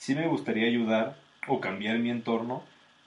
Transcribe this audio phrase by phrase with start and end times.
[0.00, 2.64] Sí me gustaría ayudar o cambiar mi entorno,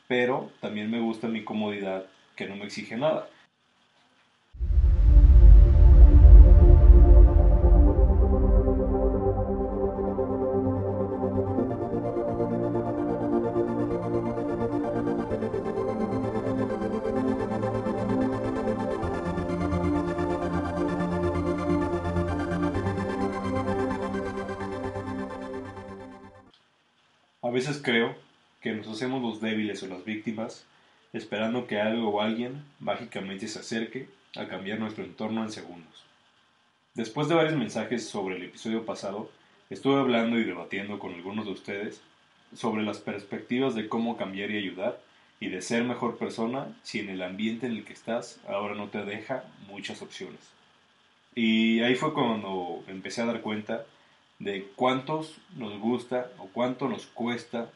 [0.07, 3.32] pero también me gusta mi comodidad que no me exige nada.
[27.43, 28.15] A veces creo
[28.61, 30.65] que nos hacemos los débiles o las víctimas
[31.11, 36.05] esperando que algo o alguien mágicamente se acerque a cambiar nuestro entorno en segundos.
[36.93, 39.29] Después de varios mensajes sobre el episodio pasado,
[39.69, 42.01] estuve hablando y debatiendo con algunos de ustedes
[42.55, 45.01] sobre las perspectivas de cómo cambiar y ayudar
[45.41, 48.87] y de ser mejor persona si en el ambiente en el que estás ahora no
[48.87, 50.39] te deja muchas opciones.
[51.35, 53.85] Y ahí fue cuando empecé a dar cuenta
[54.39, 57.69] de cuántos nos gusta o cuánto nos cuesta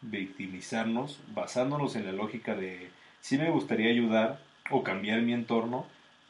[0.00, 5.86] victimizarnos basándonos en la lógica de sí me gustaría ayudar o cambiar mi entorno,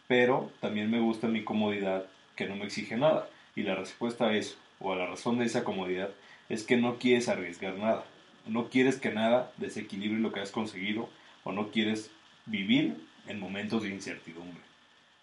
[0.06, 3.28] pero también me gusta mi comodidad que no me exige nada.
[3.56, 6.10] Y la respuesta es, o a la razón de esa comodidad,
[6.48, 8.04] es que no quieres arriesgar nada.
[8.46, 11.08] No quieres que nada desequilibre lo que has conseguido
[11.44, 12.10] o no quieres
[12.46, 14.62] vivir en momentos de incertidumbre.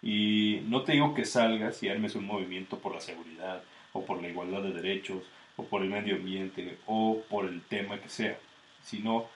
[0.02, 3.62] Y no te digo que salgas y armes un movimiento por la seguridad
[3.96, 5.22] o por la igualdad de derechos
[5.56, 8.38] o por el medio ambiente o por el tema que sea,
[8.82, 9.26] sino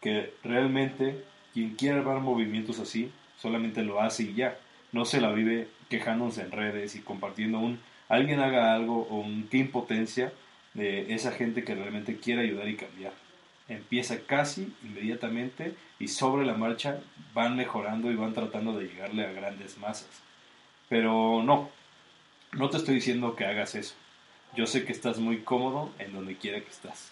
[0.00, 4.58] que realmente quien quiera armar movimientos así solamente lo hace y ya,
[4.92, 9.48] no se la vive quejándose en redes y compartiendo un alguien haga algo o un
[9.48, 10.32] qué impotencia
[10.74, 13.12] de esa gente que realmente quiere ayudar y cambiar.
[13.68, 17.00] Empieza casi inmediatamente y sobre la marcha
[17.34, 20.22] van mejorando y van tratando de llegarle a grandes masas.
[20.88, 21.70] Pero no,
[22.52, 23.94] no te estoy diciendo que hagas eso.
[24.56, 27.10] Yo sé que estás muy cómodo en donde quiera que estás.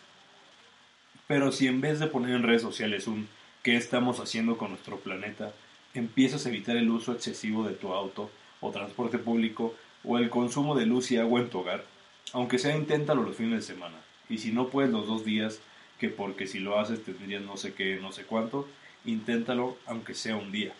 [1.26, 3.28] Pero si en vez de poner en redes sociales un
[3.62, 5.52] ¿qué estamos haciendo con nuestro planeta?
[5.94, 10.74] empiezas a evitar el uso excesivo de tu auto o transporte público o el consumo
[10.74, 11.84] de luz y agua en tu hogar,
[12.32, 13.96] aunque sea inténtalo los fines de semana.
[14.28, 15.60] Y si no puedes los dos días,
[15.98, 18.68] que porque si lo haces tendrías no sé qué, no sé cuánto,
[19.04, 20.72] inténtalo aunque sea un día.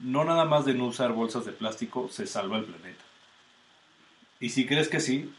[0.00, 3.02] No nada más de no usar bolsas de plástico se salva el planeta.
[4.38, 5.32] Y si crees que sí,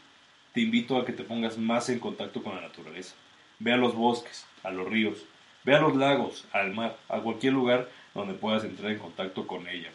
[0.54, 3.16] te invito a que te pongas más en contacto con la naturaleza.
[3.58, 5.24] Ve a los bosques, a los ríos,
[5.64, 9.66] ve a los lagos, al mar, a cualquier lugar donde puedas entrar en contacto con
[9.66, 9.90] ella.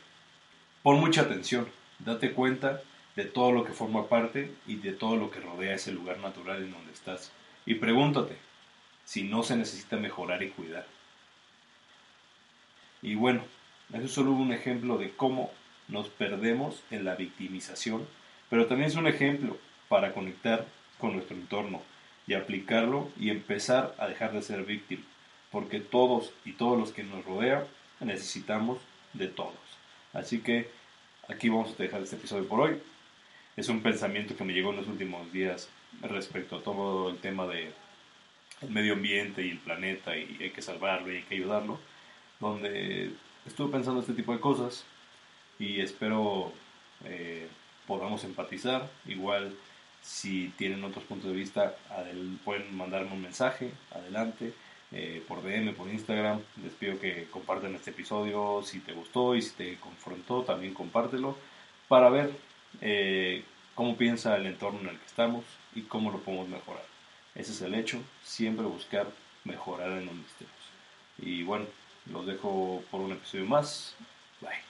[0.84, 1.66] Pon mucha atención,
[2.00, 2.81] date cuenta
[3.16, 6.62] de todo lo que forma parte y de todo lo que rodea ese lugar natural
[6.62, 7.31] en donde estás.
[7.66, 8.36] Y pregúntate
[9.06, 10.86] si no se necesita mejorar y cuidar.
[13.02, 13.46] Y bueno,
[13.94, 15.53] eso es solo un ejemplo de cómo
[15.88, 18.06] nos perdemos en la victimización,
[18.50, 19.58] pero también es un ejemplo
[19.90, 20.66] para conectar
[21.00, 21.82] con nuestro entorno
[22.28, 25.04] y aplicarlo y empezar a dejar de ser víctima,
[25.52, 27.66] porque todos y todos los que nos rodean
[28.00, 28.78] necesitamos
[29.14, 29.56] de todos.
[30.14, 30.70] Así que
[31.28, 32.80] aquí vamos a dejar este episodio por hoy.
[33.58, 35.70] Es un pensamiento que me llegó en los últimos días
[36.02, 37.74] respecto a todo el tema de
[38.62, 41.80] el medio ambiente y el planeta y hay que salvarlo y hay que ayudarlo,
[42.40, 43.12] donde
[43.46, 44.86] estuve pensando este tipo de cosas
[45.58, 46.52] y espero
[47.06, 47.48] eh,
[47.88, 48.90] podamos empatizar.
[49.08, 49.56] Igual
[50.02, 51.76] si tienen otros puntos de vista,
[52.44, 54.54] pueden mandarme un mensaje, adelante,
[54.92, 56.42] eh, por DM, por Instagram.
[56.64, 61.38] Les pido que compartan este episodio si te gustó y si te confrontó, también compártelo
[61.88, 62.32] para ver
[62.82, 63.44] eh,
[63.76, 65.46] cómo piensa el entorno en el que estamos
[65.76, 66.86] y cómo lo podemos mejorar.
[67.36, 69.08] Ese es el hecho, siempre buscar
[69.44, 70.53] mejorar en donde estemos.
[71.18, 71.66] Y bueno,
[72.12, 73.96] los dejo por un episodio más.
[74.41, 74.70] Bye.